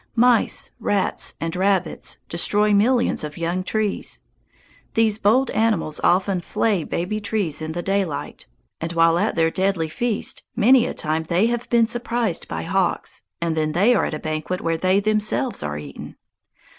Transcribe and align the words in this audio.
Mice, 0.15 0.71
rats, 0.79 1.35
and 1.39 1.55
rabbits 1.55 2.21
destroy 2.27 2.73
millions 2.73 3.23
of 3.23 3.37
young 3.37 3.63
trees. 3.63 4.21
These 4.95 5.19
bold 5.19 5.51
animals 5.51 6.01
often 6.03 6.41
flay 6.41 6.83
baby 6.83 7.19
trees 7.19 7.61
in 7.61 7.73
the 7.73 7.83
daylight, 7.83 8.47
and 8.79 8.91
while 8.93 9.19
at 9.19 9.35
their 9.35 9.51
deadly 9.51 9.89
feast 9.89 10.43
many 10.55 10.87
a 10.87 10.95
time 10.95 11.21
have 11.25 11.27
they 11.27 11.55
been 11.69 11.85
surprised 11.85 12.47
by 12.47 12.63
hawks, 12.63 13.25
and 13.39 13.55
then 13.55 13.73
they 13.73 13.93
are 13.93 14.05
at 14.05 14.15
a 14.15 14.17
banquet 14.19 14.59
where 14.61 14.75
they 14.75 14.99
themselves 14.99 15.61
are 15.61 15.77
eaten. 15.77 16.15